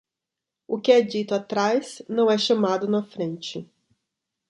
[0.67, 3.69] O que é dito atrás não é chamado na frente.